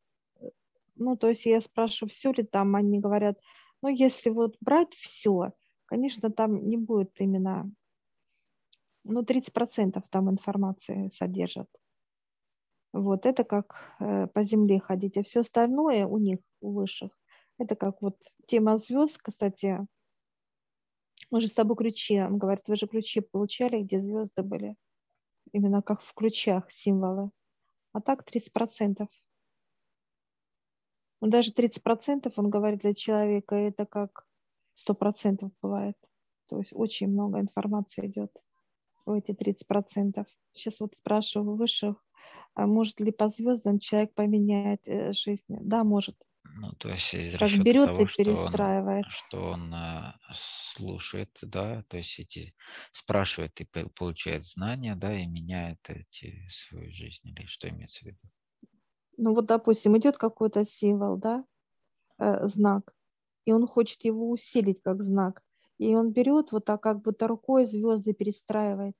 ну, 0.96 1.15
то 1.17 1.29
есть 1.29 1.46
я 1.46 1.60
спрашиваю, 1.62 2.12
все 2.12 2.31
ли 2.31 2.43
там, 2.43 2.75
они 2.75 3.00
говорят, 3.00 3.39
ну, 3.81 3.89
если 3.89 4.29
вот 4.29 4.58
брать 4.60 4.93
все, 4.93 5.53
конечно, 5.86 6.29
там 6.29 6.67
не 6.67 6.77
будет 6.77 7.19
именно, 7.19 7.72
ну, 9.03 9.24
30% 9.24 10.03
там 10.10 10.29
информации 10.29 11.10
содержат. 11.10 11.67
Вот 12.91 13.25
это 13.25 13.43
как 13.43 13.96
э, 14.00 14.27
по 14.27 14.41
земле 14.41 14.79
ходить, 14.79 15.17
а 15.17 15.24
все 15.24 15.41
остальное 15.41 16.05
у 16.08 16.17
них, 16.17 16.39
у 16.62 16.72
высших, 16.72 17.12
это 17.60 17.75
как 17.75 18.01
вот 18.01 18.17
тема 18.48 18.77
звезд, 18.77 19.19
кстати, 19.22 19.86
мы 21.29 21.41
же 21.41 21.48
с 21.48 21.53
тобой 21.53 21.75
ключи, 21.75 22.19
он 22.19 22.38
говорит, 22.38 22.67
вы 22.67 22.75
же 22.75 22.88
ключи 22.88 23.22
получали, 23.22 23.84
где 23.84 24.01
звезды 24.01 24.41
были. 24.41 24.75
Именно 25.51 25.81
как 25.81 26.01
в 26.01 26.13
ключах 26.13 26.72
символы. 26.72 27.31
А 27.93 28.01
так 28.01 28.24
30%. 28.27 29.08
Ну, 31.22 31.27
даже 31.27 31.51
30% 31.51 32.31
он 32.36 32.50
говорит 32.50 32.79
для 32.79 32.93
человека, 32.93 33.55
это 33.55 33.86
как 33.86 34.25
100% 34.75 35.51
бывает. 35.62 35.98
То 36.48 36.58
есть 36.58 36.72
очень 36.74 37.10
много 37.10 37.39
информации 37.39 38.08
идет 38.08 38.31
в 39.05 39.12
эти 39.12 39.31
30%. 39.31 40.25
Сейчас 40.51 40.79
вот 40.79 40.96
спрашиваю 40.96 41.55
высших, 41.55 42.03
может 42.56 43.00
ли 43.00 43.12
по 43.12 43.28
звездам 43.30 43.80
человек 43.80 44.14
поменять 44.14 44.88
э, 44.88 45.14
жизнь? 45.14 45.46
Да, 45.62 45.84
может. 45.84 46.16
Ну, 46.44 46.74
то 46.74 46.90
есть 46.90 47.14
из 47.14 47.34
Как 47.38 47.58
берет 47.58 47.82
того, 47.82 48.00
и 48.00 48.06
что 48.06 48.36
он, 48.36 48.74
перестраивает. 48.86 49.08
что 49.08 49.52
он 49.52 49.74
э, 49.74 50.14
слушает, 50.34 51.38
да, 51.42 51.84
то 51.84 51.98
есть 51.98 52.20
эти 52.20 52.56
спрашивает 52.92 53.60
и 53.62 53.66
получает 53.66 54.46
знания, 54.46 54.96
да, 54.96 55.14
и 55.18 55.26
меняет 55.26 55.80
эти 55.90 56.48
свою 56.50 56.92
жизнь, 56.92 57.28
или 57.30 57.46
что 57.46 57.70
имеется 57.70 58.04
в 58.04 58.08
виду? 58.08 58.20
Ну 59.18 59.34
вот, 59.36 59.46
допустим, 59.46 59.98
идет 59.98 60.18
какой-то 60.18 60.64
символ, 60.64 61.18
да, 61.18 61.46
э, 62.20 62.48
знак, 62.48 62.96
и 63.46 63.54
он 63.54 63.68
хочет 63.68 64.06
его 64.06 64.30
усилить 64.32 64.82
как 64.84 65.04
знак. 65.04 65.44
И 65.80 65.96
он 65.96 66.12
берет 66.14 66.52
вот 66.54 66.66
так, 66.66 66.84
как 66.84 67.02
будто 67.04 67.28
рукой 67.28 67.66
звезды 67.66 68.14
перестраивает. 68.14 68.96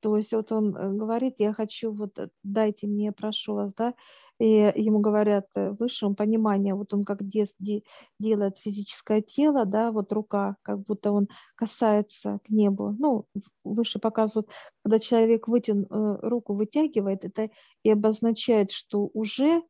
То 0.00 0.16
есть 0.16 0.32
вот 0.32 0.50
он 0.52 0.76
э, 0.76 0.92
говорит, 0.92 1.34
я 1.38 1.52
хочу, 1.52 1.92
вот 1.92 2.18
э, 2.18 2.28
дайте 2.42 2.86
мне, 2.86 3.12
прошу 3.12 3.54
вас, 3.54 3.74
да, 3.74 3.94
и 4.38 4.72
ему 4.74 5.00
говорят 5.00 5.46
э, 5.54 5.72
высшем 5.72 6.14
понимание, 6.14 6.74
вот 6.74 6.94
он 6.94 7.04
как 7.04 7.22
де, 7.22 7.44
де, 7.58 7.82
делает 8.18 8.56
физическое 8.58 9.20
тело, 9.20 9.66
да, 9.66 9.92
вот 9.92 10.12
рука, 10.12 10.56
как 10.62 10.80
будто 10.80 11.12
он 11.12 11.28
касается 11.54 12.40
к 12.44 12.50
небу. 12.50 12.94
Ну, 12.98 13.26
выше 13.64 13.98
показывают, 13.98 14.50
когда 14.82 14.98
человек 14.98 15.48
вытян, 15.48 15.86
руку 15.90 16.54
вытягивает, 16.54 17.24
это 17.24 17.50
и 17.82 17.90
обозначает, 17.90 18.70
что 18.70 19.10
уже 19.12 19.62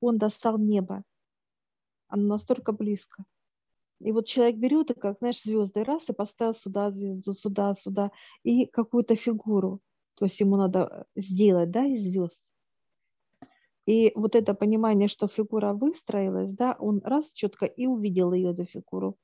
он 0.00 0.18
достал 0.18 0.58
небо. 0.58 1.04
Оно 2.08 2.28
настолько 2.28 2.72
близко. 2.72 3.24
И 4.00 4.12
вот 4.12 4.26
человек 4.26 4.56
берет 4.56 4.90
и 4.90 4.94
как, 4.94 5.18
знаешь, 5.18 5.42
звезды 5.42 5.82
раз 5.82 6.08
и 6.08 6.12
поставил 6.12 6.54
сюда 6.54 6.90
звезду, 6.90 7.32
сюда, 7.34 7.74
сюда, 7.74 8.10
и 8.44 8.66
какую-то 8.66 9.16
фигуру. 9.16 9.80
То 10.14 10.24
есть 10.24 10.38
ему 10.40 10.56
надо 10.56 11.06
сделать, 11.16 11.70
да, 11.70 11.84
из 11.84 12.04
звезд. 12.04 12.40
И 13.86 14.12
вот 14.14 14.36
это 14.36 14.54
понимание, 14.54 15.08
что 15.08 15.26
фигура 15.28 15.72
выстроилась, 15.72 16.52
да, 16.52 16.76
он 16.78 17.00
раз 17.04 17.32
четко 17.32 17.66
и 17.66 17.86
увидел 17.86 18.32
ее, 18.32 18.50
эту 18.50 18.64
фигуру, 18.64 19.16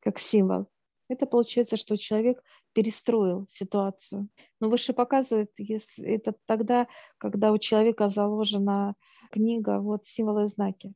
как 0.00 0.18
символ. 0.18 0.68
Это 1.08 1.26
получается, 1.26 1.76
что 1.76 1.96
человек 1.96 2.42
перестроил 2.72 3.46
ситуацию. 3.50 4.28
Но 4.60 4.70
выше 4.70 4.94
показывает, 4.94 5.50
если 5.58 6.06
это 6.06 6.34
тогда, 6.46 6.86
когда 7.18 7.52
у 7.52 7.58
человека 7.58 8.08
заложена 8.08 8.94
книга, 9.30 9.80
вот 9.80 10.06
символы 10.06 10.44
и 10.44 10.46
знаки. 10.46 10.94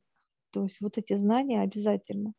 То 0.51 0.63
есть 0.63 0.81
вот 0.81 0.97
эти 0.97 1.15
знания 1.15 1.61
обязательно 1.61 2.33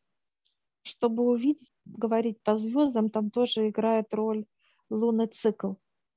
чтобы 0.83 1.23
увидеть, 1.23 1.71
говорить 1.85 2.41
по 2.43 2.55
звездам, 2.55 3.09
там 3.09 3.31
тоже 3.31 3.69
играет 3.69 4.13
роль 4.13 4.45
лунный 4.89 5.27
цикл, 5.27 5.73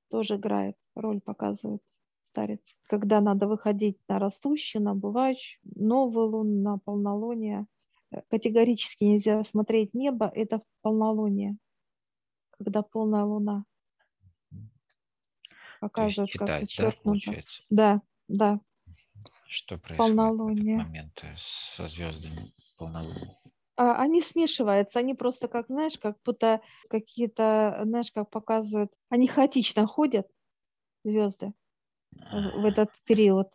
тоже 0.08 0.36
играет 0.36 0.76
роль, 0.94 1.20
показывает 1.20 1.82
старец. 2.30 2.74
Когда 2.88 3.20
надо 3.20 3.46
выходить 3.46 3.98
на 4.08 4.18
растущую, 4.18 4.82
на 4.82 4.94
бывающую, 4.94 5.60
новую 5.62 6.26
луну, 6.28 6.62
на 6.62 6.78
полнолуние. 6.78 7.66
Э, 8.10 8.22
категорически 8.28 9.04
нельзя 9.04 9.42
смотреть 9.44 9.94
небо, 9.94 10.30
это 10.34 10.62
полнолуние, 10.82 11.56
когда 12.50 12.82
полная 12.82 13.24
луна. 13.24 13.64
Показывает, 15.80 16.32
как 16.32 16.60
зачеркнуто. 16.60 17.32
Да, 17.70 18.00
да, 18.28 18.56
да. 18.56 18.60
Что 19.46 19.78
происходит 19.78 19.98
полнолуние. 19.98 20.76
в 20.76 20.80
этот 20.80 20.88
момент 20.88 21.24
со 21.36 21.86
звездами 21.86 22.52
полнолуния? 22.76 23.38
А, 23.76 23.96
они 23.96 24.20
смешиваются, 24.20 25.00
они 25.00 25.14
просто, 25.14 25.48
как 25.48 25.66
знаешь, 25.66 25.98
как 25.98 26.16
будто 26.24 26.60
какие-то, 26.88 27.80
знаешь, 27.84 28.12
как 28.12 28.30
показывают, 28.30 28.92
они 29.08 29.26
хаотично 29.26 29.86
ходят, 29.86 30.28
звезды, 31.04 31.52
в 32.12 32.64
этот 32.64 32.90
период. 33.04 33.48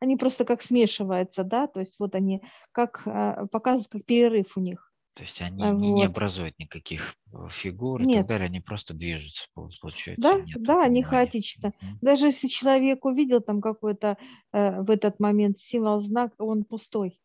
Они 0.00 0.16
просто 0.16 0.44
как 0.44 0.60
смешиваются, 0.60 1.44
да, 1.44 1.66
то 1.66 1.80
есть 1.80 1.98
вот 1.98 2.14
они 2.14 2.42
как 2.72 3.02
а, 3.06 3.46
показывают, 3.46 3.90
как 3.90 4.04
перерыв 4.04 4.56
у 4.56 4.60
них. 4.60 4.92
То 5.14 5.22
есть 5.22 5.40
они 5.40 5.62
вот. 5.62 5.80
не 5.80 6.04
образуют 6.04 6.58
никаких 6.58 7.14
э, 7.32 7.48
фигур 7.48 8.02
и 8.02 8.14
так 8.14 8.26
далее, 8.26 8.46
они 8.46 8.60
просто 8.60 8.94
движутся, 8.94 9.46
получается. 9.54 10.20
Да, 10.20 10.44
да, 10.56 10.82
они 10.82 11.04
хаотично. 11.04 11.68
Mm-hmm. 11.68 11.98
Даже 12.02 12.26
если 12.26 12.48
человек 12.48 13.04
увидел 13.04 13.40
там 13.40 13.60
какой-то 13.60 14.18
э, 14.52 14.82
в 14.82 14.90
этот 14.90 15.20
момент 15.20 15.60
символ, 15.60 16.00
знак, 16.00 16.34
он 16.38 16.64
пустой 16.64 17.20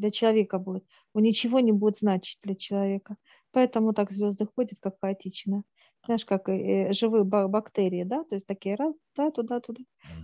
для 0.00 0.10
человека 0.10 0.58
будет. 0.58 0.84
Он 1.14 1.22
ничего 1.22 1.60
не 1.60 1.72
будет 1.72 1.98
значить 1.98 2.38
для 2.42 2.54
человека. 2.54 3.16
Поэтому 3.52 3.92
так 3.92 4.10
звезды 4.10 4.46
ходят, 4.46 4.78
как 4.80 4.98
хаотично. 5.00 5.62
Знаешь, 6.04 6.24
как 6.24 6.48
и 6.48 6.92
живые 6.92 7.24
бактерии, 7.24 8.04
да, 8.04 8.24
то 8.24 8.34
есть 8.34 8.46
такие 8.46 8.74
раз, 8.74 8.94
да, 9.16 9.30
туда, 9.30 9.60
туда. 9.60 9.82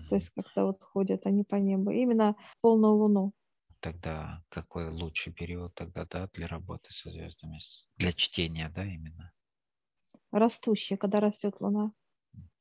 То 0.09 0.15
есть 0.15 0.31
как-то 0.31 0.65
вот 0.65 0.83
ходят 0.83 1.27
они 1.27 1.45
по 1.45 1.57
небу. 1.57 1.91
Именно 1.91 2.35
полную 2.63 2.95
луну. 2.95 3.33
Тогда 3.81 4.43
какой 4.49 4.89
лучший 4.89 5.33
период 5.33 5.75
тогда, 5.75 6.07
да, 6.07 6.29
для 6.33 6.47
работы 6.47 6.93
со 6.93 7.11
звездами? 7.11 7.59
Для 7.99 8.13
чтения, 8.13 8.73
да, 8.75 8.85
именно? 8.85 9.33
Растущая, 10.33 10.97
когда 10.97 11.21
растет 11.21 11.61
луна. 11.61 11.93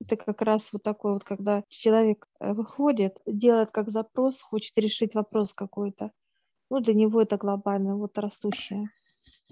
Это 0.01 0.17
как 0.17 0.41
раз 0.41 0.73
вот 0.73 0.83
такой 0.83 1.13
вот, 1.13 1.23
когда 1.23 1.63
человек 1.69 2.27
э, 2.39 2.53
выходит, 2.53 3.17
делает 3.25 3.71
как 3.71 3.89
запрос, 3.89 4.41
хочет 4.41 4.77
решить 4.77 5.15
вопрос 5.15 5.53
какой-то. 5.53 6.11
Ну, 6.69 6.79
для 6.79 6.93
него 6.93 7.21
это 7.21 7.37
глобально, 7.37 7.95
вот 7.95 8.17
растущее. 8.17 8.89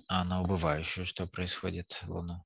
А 0.08 0.24
на 0.24 0.42
убывающую 0.42 1.06
что 1.06 1.28
происходит 1.28 2.02
Луну? 2.08 2.44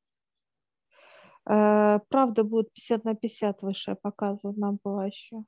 Э, 1.50 2.00
правда 2.10 2.44
будет 2.44 2.74
50 2.74 3.06
на 3.06 3.16
50 3.16 3.62
выше 3.62 3.96
показывать 3.96 4.58
на 4.58 4.72
убывающую. 4.72 5.46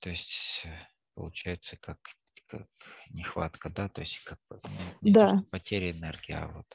То 0.00 0.10
есть 0.10 0.62
э, 0.64 0.70
получается 1.14 1.76
как, 1.76 1.98
как 2.46 2.68
нехватка, 3.10 3.70
да? 3.70 3.88
То 3.88 4.00
есть 4.00 4.22
как 4.24 4.38
не 5.02 5.12
да. 5.12 5.44
потеря 5.50 5.92
энергии, 5.92 6.32
а 6.32 6.48
вот 6.48 6.66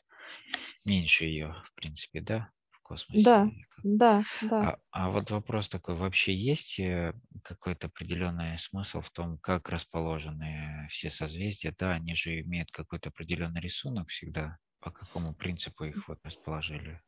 меньше 0.86 1.26
ее, 1.26 1.56
в 1.66 1.74
принципе, 1.74 2.22
да? 2.22 2.52
Космосе. 2.88 3.24
Да, 3.24 3.50
да, 3.84 4.24
да. 4.42 4.62
А, 4.66 4.78
а 4.92 5.10
вот 5.10 5.32
вопрос 5.32 5.70
такой, 5.70 5.96
вообще 5.96 6.36
есть 6.36 6.80
э, 6.80 7.14
какой-то 7.44 7.88
определенный 7.88 8.58
смысл 8.58 9.02
в 9.02 9.10
том, 9.12 9.38
как 9.38 9.70
расположены 9.70 10.88
все 10.90 11.10
созвездия? 11.10 11.74
Да, 11.78 11.92
они 11.92 12.16
же 12.16 12.42
имеют 12.42 12.72
какой-то 12.72 13.10
определенный 13.10 13.62
рисунок 13.62 14.10
всегда. 14.10 14.58
По 14.80 14.92
какому 14.92 15.34
принципу 15.34 15.84
их 15.86 16.08
вот 16.08 16.20
расположили? 16.24 17.02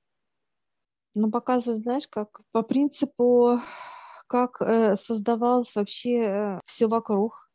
Ну, 1.16 1.32
показывают, 1.32 1.84
знаешь, 1.84 2.08
как 2.08 2.42
по 2.52 2.62
принципу, 2.62 3.60
как 4.28 4.62
э, 4.62 4.96
создавалось 4.96 5.76
вообще 5.76 6.18
э, 6.20 6.60
все 6.66 6.88
вокруг, 6.88 7.50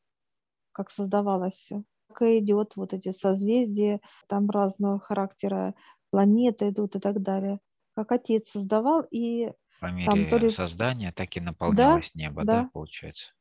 как 0.73 0.91
создавалось 0.91 1.55
все. 1.55 1.85
Как 2.09 2.29
идет 2.29 2.77
вот 2.77 2.93
эти 2.95 3.13
созвездия, 3.13 4.01
там 4.29 4.51
разного 4.51 5.01
характера 5.01 5.75
планеты 6.11 6.71
идут 6.71 6.97
и 6.97 7.01
так 7.01 7.23
далее 7.23 7.61
как 7.95 8.13
отец 8.13 8.51
создавал, 8.51 9.07
и 9.11 9.53
по 9.81 9.87
мере 9.87 10.07
там 10.07 10.29
то 10.29 10.37
ли... 10.39 10.51
создания 10.51 11.13
так 11.13 11.37
и 11.37 11.41
наполнялось 11.41 12.11
да, 12.15 12.21
небо, 12.21 12.45
да, 12.45 12.63
да, 12.63 12.71
получается? 12.73 13.33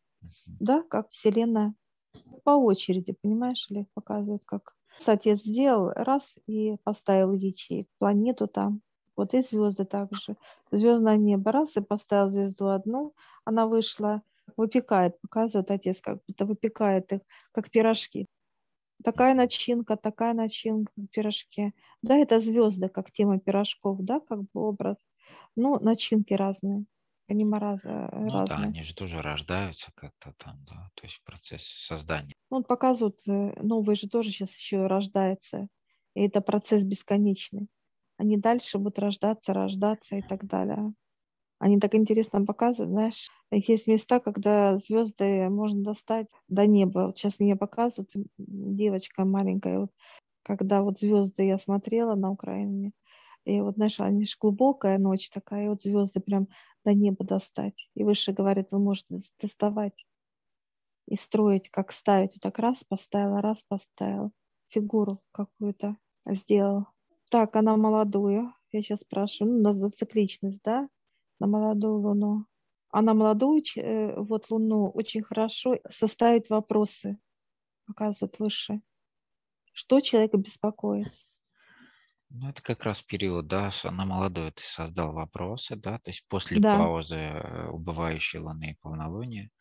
Да, 0.48 0.84
как 0.84 1.10
Вселенная. 1.12 1.74
По 2.44 2.52
очереди, 2.52 3.14
понимаешь, 3.14 3.70
ли, 3.70 3.88
показывают, 3.94 4.44
как 4.46 4.76
отец 5.06 5.42
сделал 5.44 5.92
раз 5.96 6.36
и 6.46 6.78
поставил 6.84 7.34
ячейку, 7.34 7.90
планету 7.98 8.48
там. 8.48 8.82
Вот 9.16 9.34
и 9.34 9.42
звезды 9.42 9.86
также. 9.86 10.38
Звездное 10.72 11.18
небо 11.18 11.52
раз 11.52 11.78
и 11.78 11.82
поставил 11.82 12.30
звезду 12.30 12.68
одну, 12.68 13.14
она 13.46 13.68
вышла, 13.68 14.22
выпекает, 14.58 15.20
показывает 15.22 15.70
отец, 15.72 16.02
как 16.02 16.20
будто 16.28 16.46
выпекает 16.46 17.12
их, 17.14 17.22
как 17.52 17.70
пирожки 17.70 18.28
такая 19.04 19.36
начинка, 19.36 19.96
такая 19.98 20.34
начинка 20.34 20.92
в 20.96 21.08
пирожке. 21.08 21.74
Да, 22.04 22.18
это 22.18 22.40
звезды, 22.40 22.90
как 22.90 23.12
тема 23.12 23.40
пирожков, 23.40 23.98
да, 24.02 24.20
как 24.20 24.42
бы 24.42 24.62
образ. 24.62 24.98
Ну, 25.56 25.80
начинки 25.80 26.34
разные. 26.34 26.86
Они 27.28 27.46
раз, 27.52 27.80
э, 27.86 28.10
ну, 28.12 28.32
разные. 28.32 28.48
да, 28.48 28.58
они 28.68 28.84
же 28.84 28.94
тоже 28.94 29.22
рождаются 29.22 29.92
как-то 29.96 30.34
там, 30.38 30.64
да, 30.66 30.92
то 30.96 31.06
есть 31.06 31.22
процесс 31.24 31.64
создания. 31.64 32.34
Ну, 32.50 32.58
он 32.58 32.64
показывает, 32.64 33.20
э, 33.28 33.54
новые 33.62 33.96
же 33.96 34.08
тоже 34.10 34.30
сейчас 34.30 34.56
еще 34.56 34.88
рождаются. 34.88 35.68
И 36.16 36.22
это 36.26 36.42
процесс 36.42 36.84
бесконечный. 36.84 37.68
Они 38.18 38.38
дальше 38.38 38.78
будут 38.78 39.00
рождаться, 39.00 39.54
рождаться 39.54 40.16
и 40.18 40.22
так 40.22 40.46
далее. 40.46 40.94
Они 41.60 41.80
так 41.80 41.96
интересно 41.96 42.46
показывают, 42.46 42.92
знаешь, 42.92 43.30
есть 43.52 43.88
места, 43.88 44.20
когда 44.20 44.78
звезды 44.78 45.50
можно 45.50 45.84
достать 45.84 46.28
до 46.50 46.68
неба. 46.68 47.08
Вот 47.08 47.18
сейчас 47.18 47.40
мне 47.40 47.56
показывают 47.56 48.12
девочка 48.38 49.26
маленькая, 49.26 49.80
вот, 49.80 49.92
когда 50.44 50.82
вот 50.82 51.00
звезды 51.00 51.44
я 51.44 51.58
смотрела 51.58 52.16
на 52.16 52.32
Украине, 52.32 52.94
и 53.46 53.60
вот, 53.62 53.76
знаешь, 53.76 54.00
они 54.00 54.26
же 54.26 54.36
глубокая 54.40 54.98
ночь 54.98 55.30
такая, 55.30 55.66
и 55.66 55.70
вот 55.70 55.82
звезды 55.82 56.20
прям 56.20 56.48
до 56.86 56.94
неба 56.94 57.26
достать. 57.26 57.90
И 57.96 58.04
выше 58.04 58.32
говорит, 58.32 58.68
вы 58.72 58.80
можете 58.80 59.20
доставать 59.42 60.06
и 61.08 61.18
строить, 61.18 61.70
как 61.70 61.92
ставить. 61.92 62.34
Вот 62.36 62.42
так 62.42 62.60
раз 62.60 62.84
поставила, 62.84 63.42
раз 63.42 63.64
поставила. 63.68 64.32
Фигуру 64.70 65.22
какую-то 65.32 65.98
сделала. 66.26 66.88
Так, 67.30 67.56
она 67.56 67.76
молодую. 67.76 68.54
Я 68.72 68.82
сейчас 68.82 69.00
спрашиваю, 69.02 69.56
ну, 69.56 69.62
на 69.62 69.74
зацикличность, 69.74 70.62
да? 70.64 70.88
на 71.40 71.48
молодую 71.48 72.00
луну. 72.00 72.46
А 72.90 73.02
молодую 73.02 73.62
э, 73.76 74.16
вот 74.16 74.50
луну 74.50 74.90
очень 74.90 75.24
хорошо 75.24 75.78
составить 75.90 76.50
вопросы, 76.50 77.20
показывают 77.86 78.40
выше. 78.40 78.82
Что 79.74 80.00
человека 80.00 80.38
беспокоит? 80.38 81.12
Ну, 82.30 82.50
это 82.50 82.64
как 82.64 82.84
раз 82.84 83.02
период, 83.02 83.48
да, 83.48 83.70
на 83.84 84.06
молодой 84.06 84.52
ты 84.52 84.64
создал 84.64 85.12
вопросы, 85.12 85.76
да, 85.76 86.00
то 86.00 86.10
есть 86.10 86.26
после 86.28 86.60
да. 86.60 86.78
паузы 86.78 87.16
э, 87.16 87.70
убывающей 87.70 88.40
луны 88.40 88.72
и 88.72 88.78
полнолуния 88.82 89.52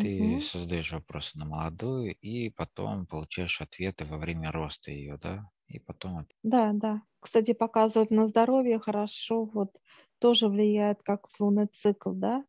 ты 0.00 0.36
угу. 0.36 0.40
создаешь 0.40 0.92
вопросы 0.92 1.38
на 1.38 1.44
молодую 1.44 2.14
и 2.14 2.50
потом 2.50 3.06
получаешь 3.06 3.60
ответы 3.60 4.04
во 4.04 4.18
время 4.18 4.50
роста 4.50 4.90
ее, 4.90 5.18
да, 5.18 5.48
и 5.66 5.78
потом... 5.78 6.26
Да, 6.42 6.72
да. 6.72 7.02
Кстати, 7.20 7.52
показывают 7.52 8.10
на 8.10 8.26
здоровье 8.26 8.78
хорошо, 8.78 9.44
вот 9.44 9.76
тоже 10.18 10.48
влияет 10.48 11.02
как 11.02 11.28
лунный 11.38 11.66
цикл, 11.66 12.12
да, 12.12 12.44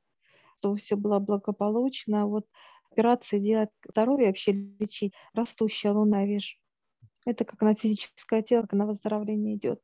чтобы 0.59 0.77
все 0.77 0.95
было 0.95 1.19
благополучно. 1.19 2.27
Вот 2.27 2.45
операции 2.91 3.39
делать 3.39 3.69
здоровье, 3.87 4.27
вообще 4.27 4.51
лечить. 4.51 5.13
Растущая 5.33 5.91
луна, 5.91 6.25
видишь. 6.25 6.59
Это 7.25 7.43
как 7.43 7.61
на 7.61 7.73
физическое 7.73 8.41
тело, 8.41 8.61
как 8.63 8.73
на 8.73 8.85
выздоровление 8.85 9.55
идет. 9.55 9.83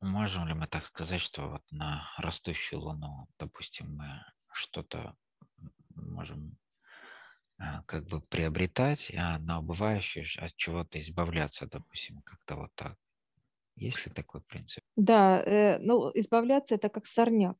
Можем 0.00 0.48
ли 0.48 0.54
мы 0.54 0.66
так 0.66 0.86
сказать, 0.86 1.20
что 1.20 1.48
вот 1.48 1.62
на 1.70 2.08
растущую 2.18 2.80
луну, 2.80 3.26
допустим, 3.38 3.96
мы 3.96 4.20
что-то 4.52 5.14
можем 5.94 6.56
а, 7.58 7.82
как 7.84 8.06
бы 8.06 8.20
приобретать, 8.20 9.12
а 9.16 9.38
на 9.38 9.60
убывающую 9.60 10.24
от 10.38 10.56
чего-то 10.56 11.00
избавляться, 11.00 11.66
допустим, 11.66 12.20
как-то 12.22 12.56
вот 12.56 12.70
так. 12.74 12.96
Есть 13.76 14.06
ли 14.06 14.12
такой 14.12 14.42
принцип? 14.42 14.82
Да, 14.96 15.40
э, 15.40 15.78
ну, 15.78 16.10
избавляться 16.14 16.74
это 16.74 16.88
как 16.88 17.06
сорняк. 17.06 17.56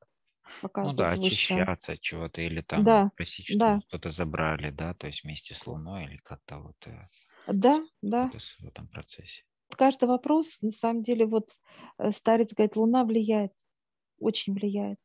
Ну 0.62 0.92
да, 0.92 1.10
очищаться 1.10 1.92
от 1.92 2.00
чего-то 2.00 2.40
или 2.40 2.60
там 2.60 2.84
да, 2.84 3.10
просить, 3.16 3.46
чтобы 3.46 3.58
да. 3.58 3.80
что-то 3.88 4.10
забрали, 4.10 4.70
да, 4.70 4.94
то 4.94 5.06
есть 5.06 5.22
вместе 5.22 5.54
с 5.54 5.66
Луной 5.66 6.04
или 6.04 6.16
как-то 6.18 6.58
вот. 6.58 6.76
Э, 6.86 7.08
да, 7.46 7.84
да. 8.02 8.30
В 8.60 8.66
этом 8.66 8.88
процессе. 8.88 9.44
Каждый 9.76 10.08
вопрос, 10.08 10.60
на 10.60 10.70
самом 10.70 11.02
деле, 11.02 11.26
вот 11.26 11.50
э, 11.98 12.10
старец 12.10 12.52
говорит, 12.52 12.76
Луна 12.76 13.04
влияет, 13.04 13.52
очень 14.18 14.54
влияет. 14.54 14.98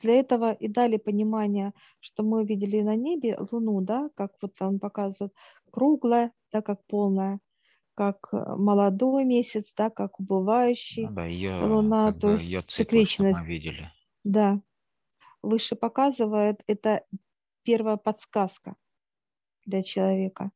Для 0.00 0.14
этого 0.14 0.52
и 0.52 0.66
дали 0.66 0.96
понимание, 0.96 1.72
что 2.00 2.22
мы 2.22 2.44
видели 2.44 2.80
на 2.80 2.96
небе 2.96 3.36
Луну, 3.38 3.80
да, 3.82 4.10
как 4.16 4.32
вот 4.42 4.54
он 4.60 4.80
показывает, 4.80 5.32
круглая, 5.70 6.32
да, 6.50 6.62
как 6.62 6.84
полная 6.86 7.40
как 8.00 8.28
э, 8.32 8.54
молодой 8.56 9.26
месяц, 9.26 9.74
да, 9.76 9.90
как 9.90 10.20
убывающий 10.20 11.06
ну, 11.06 11.12
да, 11.12 11.26
ее, 11.26 11.62
луна, 11.62 12.14
то 12.14 12.30
есть 12.30 12.44
ее 12.44 12.62
цикличность. 12.62 13.40
Мы 13.40 13.46
видели. 13.46 13.92
Да. 14.24 14.62
Выше 15.42 15.76
показывает, 15.76 16.62
это 16.66 17.04
первая 17.62 17.98
подсказка 17.98 18.74
для 19.66 19.82
человека. 19.82 20.50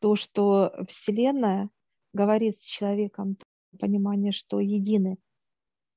То, 0.00 0.16
что 0.16 0.74
Вселенная 0.88 1.70
говорит 2.12 2.60
с 2.60 2.66
человеком, 2.66 3.36
понимание, 3.78 4.32
что 4.32 4.58
едины. 4.58 5.18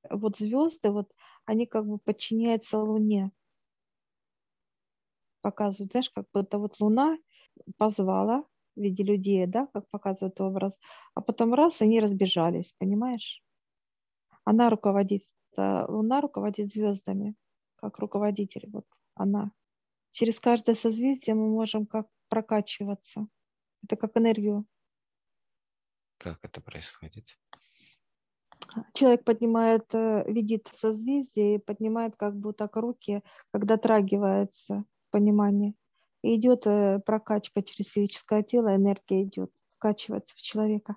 Вот 0.09 0.37
звезды, 0.37 0.91
вот 0.91 1.11
они 1.45 1.65
как 1.65 1.87
бы 1.87 1.97
подчиняются 1.97 2.79
Луне. 2.79 3.31
Показывают, 5.41 5.91
знаешь, 5.91 6.09
как 6.09 6.25
будто 6.33 6.59
вот 6.59 6.79
Луна 6.79 7.17
позвала 7.77 8.43
в 8.75 8.81
виде 8.81 9.03
людей, 9.03 9.45
да, 9.45 9.67
как 9.67 9.89
показывает 9.89 10.39
образ, 10.41 10.79
а 11.15 11.21
потом 11.21 11.53
раз, 11.53 11.81
они 11.81 11.99
разбежались, 11.99 12.73
понимаешь? 12.77 13.41
Она 14.45 14.69
руководит, 14.69 15.23
Луна 15.55 16.21
руководит 16.21 16.69
звездами, 16.69 17.35
как 17.75 17.99
руководитель, 17.99 18.69
вот 18.71 18.85
она. 19.15 19.51
Через 20.11 20.39
каждое 20.39 20.75
созвездие 20.75 21.35
мы 21.35 21.49
можем 21.49 21.85
как 21.85 22.07
прокачиваться. 22.29 23.27
Это 23.83 23.95
как 23.95 24.17
энергию. 24.17 24.65
Как 26.17 26.39
это 26.41 26.61
происходит? 26.61 27.25
Человек 28.93 29.23
поднимает, 29.23 29.93
э, 29.93 30.23
видит 30.31 30.69
созвездие 30.71 31.55
и 31.55 31.59
поднимает 31.59 32.15
как 32.15 32.35
бы 32.35 32.53
так 32.53 32.75
руки, 32.75 33.21
когда 33.51 33.75
дотрагивается 33.75 34.85
понимание 35.11 35.75
И 36.23 36.35
идет 36.35 36.65
э, 36.65 36.99
прокачка 37.05 37.61
через 37.61 37.91
физическое 37.91 38.41
тело, 38.41 38.75
энергия 38.75 39.23
идет, 39.23 39.51
вкачивается 39.77 40.33
в 40.35 40.41
человека 40.41 40.95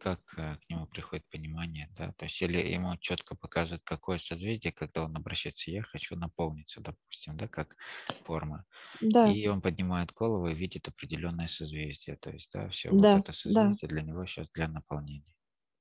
как 0.00 0.20
э, 0.38 0.56
к 0.58 0.70
нему 0.70 0.86
приходит 0.88 1.28
понимание, 1.30 1.88
да, 1.96 2.12
то 2.12 2.24
есть 2.26 2.40
или 2.42 2.58
ему 2.58 2.96
четко 2.98 3.36
показывают, 3.36 3.82
какое 3.84 4.18
созвездие, 4.18 4.72
когда 4.72 5.04
он 5.04 5.16
обращается, 5.16 5.70
я 5.70 5.82
хочу 5.82 6.16
наполниться, 6.16 6.80
допустим, 6.80 7.36
да, 7.36 7.48
как 7.48 7.76
форма. 8.22 8.66
Да, 9.16 9.24
И 9.24 9.46
он 9.48 9.62
поднимает 9.62 10.12
голову 10.12 10.48
и 10.48 10.54
видит 10.54 10.88
определенное 10.88 11.48
созвездие, 11.48 12.16
то 12.16 12.30
есть, 12.30 12.50
да, 12.52 12.68
все, 12.70 12.92
да, 13.04 13.14
вот 13.14 13.16
это 13.16 13.32
да. 13.48 13.66
созвездие 13.72 13.88
для 13.90 14.02
него 14.02 14.26
сейчас 14.26 14.48
для 14.54 14.68
наполнения. 14.68 15.34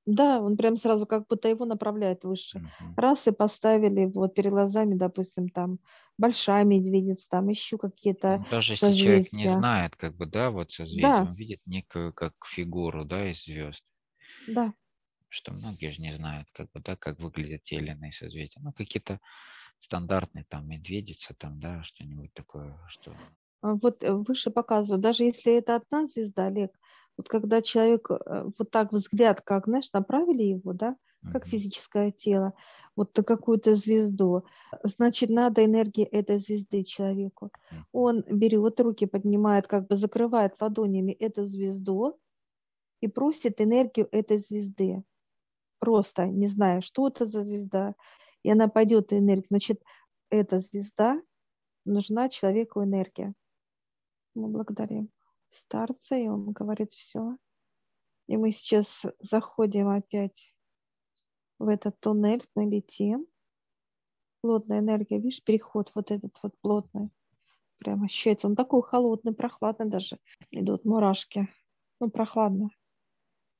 Да, 0.05 0.41
он 0.41 0.57
прям 0.57 0.75
сразу 0.77 1.05
как 1.05 1.27
будто 1.27 1.47
его 1.49 1.65
направляет 1.65 2.23
выше. 2.23 2.59
Мгм. 2.59 2.95
Раз 2.95 3.27
и 3.27 3.31
поставили 3.31 4.05
вот 4.05 4.33
перед 4.33 4.51
глазами, 4.51 4.95
допустим, 4.95 5.49
там 5.49 5.79
большая 6.17 6.63
медведица, 6.65 7.27
там 7.29 7.47
еще 7.49 7.77
какие-то 7.77 8.41
Ну, 8.41 8.45
даже 8.49 8.71
если 8.73 8.91
человек 8.93 9.31
не 9.31 9.47
созвездия. 9.47 9.49
знает, 9.49 9.95
как 9.95 10.15
бы, 10.15 10.25
да, 10.25 10.51
вот 10.51 10.71
созвездие, 10.71 11.27
Да, 11.27 11.29
он 11.29 11.33
видит 11.35 11.59
некую 11.65 12.13
как 12.13 12.33
фигуру, 12.45 13.05
да, 13.05 13.29
из 13.31 13.43
звезд, 13.43 13.83
да. 14.53 14.73
что 15.29 15.53
многие 15.53 15.91
же 15.91 16.01
не 16.01 16.11
знают, 16.11 16.47
как 16.51 16.71
бы, 16.71 16.79
да, 16.81 16.95
как 16.95 17.19
выглядят 17.19 17.63
те 17.63 17.77
или 17.77 17.91
иные 17.91 18.11
созвездия. 18.11 18.61
Ну, 18.61 18.73
какие-то 18.73 19.19
стандартные 19.79 20.45
там 20.45 20.67
медведица, 20.67 21.33
там, 21.37 21.59
да, 21.59 21.83
что-нибудь 21.83 22.33
такое, 22.33 22.77
что 22.89 23.15
А 23.61 23.73
Вот 23.75 24.03
э, 24.03 24.13
выше 24.13 24.51
показывают, 24.51 25.01
даже 25.01 25.23
если 25.23 25.57
это 25.57 25.75
одна 25.75 26.05
звезда, 26.05 26.47
Олег, 26.47 26.71
вот 27.17 27.29
когда 27.29 27.61
человек 27.61 28.09
э, 28.11 28.49
вот 28.57 28.71
так 28.71 28.91
взгляд, 28.91 29.41
как, 29.41 29.65
знаешь, 29.65 29.91
направили 29.93 30.43
его, 30.43 30.73
да, 30.73 30.95
как 31.33 31.45
физическое 31.45 32.11
тело, 32.11 32.53
вот 32.95 33.15
на 33.17 33.23
какую-то 33.23 33.75
звезду, 33.75 34.45
значит, 34.83 35.29
надо 35.29 35.65
энергия 35.65 36.05
этой 36.05 36.37
звезды 36.39 36.83
человеку. 36.83 37.51
Он 37.91 38.23
берет 38.31 38.79
руки, 38.79 39.05
поднимает, 39.05 39.67
как 39.67 39.87
бы 39.87 39.95
закрывает 39.95 40.59
ладонями 40.61 41.11
эту 41.11 41.43
звезду 41.43 42.17
и 43.01 43.07
просит 43.07 43.61
энергию 43.61 44.07
этой 44.11 44.37
звезды. 44.37 45.03
Просто 45.79 46.27
не 46.27 46.47
зная, 46.47 46.81
что 46.81 47.07
это 47.07 47.25
за 47.25 47.41
звезда, 47.41 47.95
и 48.43 48.51
она 48.51 48.67
пойдет 48.67 49.13
энергия. 49.13 49.47
Значит, 49.49 49.81
эта 50.29 50.59
звезда 50.59 51.21
нужна 51.85 52.29
человеку 52.29 52.83
энергия. 52.83 53.33
Мы 54.35 54.49
благодарим 54.49 55.09
старца, 55.49 56.15
и 56.15 56.27
он 56.27 56.51
говорит 56.51 56.91
все. 56.91 57.37
И 58.27 58.37
мы 58.37 58.51
сейчас 58.51 59.05
заходим 59.19 59.87
опять 59.89 60.53
в 61.57 61.67
этот 61.67 61.99
туннель, 61.99 62.47
мы 62.55 62.65
летим. 62.65 63.25
Плотная 64.41 64.79
энергия, 64.79 65.17
видишь, 65.17 65.43
переход 65.43 65.91
вот 65.95 66.11
этот 66.11 66.37
вот 66.41 66.53
плотный. 66.61 67.09
Прям 67.77 68.03
ощущается. 68.03 68.47
Он 68.47 68.55
такой 68.55 68.81
холодный, 68.83 69.33
прохладный 69.33 69.87
даже. 69.87 70.19
Идут 70.51 70.85
мурашки. 70.85 71.49
Ну, 71.99 72.09
прохладно. 72.09 72.69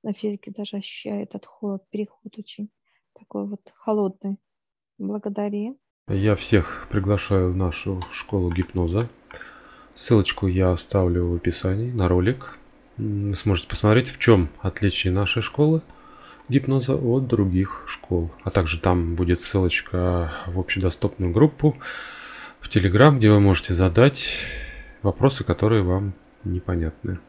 На 0.04 0.14
физике 0.14 0.52
даже 0.52 0.78
ощущаю 0.78 1.24
этот 1.24 1.46
холод, 1.46 1.84
переход 1.90 2.38
очень 2.38 2.70
такой 3.18 3.46
вот 3.46 3.62
холодный. 3.76 4.38
Благодари. 4.98 5.78
Я 6.08 6.36
всех 6.36 6.88
приглашаю 6.90 7.52
в 7.52 7.56
нашу 7.56 8.00
школу 8.12 8.52
гипноза. 8.52 9.10
Ссылочку 9.94 10.48
я 10.48 10.72
оставлю 10.72 11.28
в 11.28 11.36
описании 11.36 11.92
на 11.92 12.08
ролик. 12.08 12.58
М, 12.98 13.34
Сможете 13.34 13.68
посмотреть, 13.68 14.10
в 14.10 14.18
чем 14.20 14.50
отличие 14.62 15.12
нашей 15.14 15.42
школы 15.42 15.82
гипноза 16.48 16.96
от 16.96 17.28
других 17.28 17.84
школ. 17.88 18.32
А 18.44 18.50
также 18.50 18.80
там 18.80 19.16
будет 19.16 19.42
ссылочка 19.42 20.34
в 20.48 20.60
общедоступную 20.60 21.32
группу 21.32 21.78
в 22.60 22.70
Телеграм, 22.70 23.18
где 23.18 23.30
вы 23.30 23.40
можете 23.40 23.74
задать 23.74 24.46
вопросы, 25.02 25.44
которые 25.44 25.84
вам 25.84 26.14
непонятны. 26.44 27.20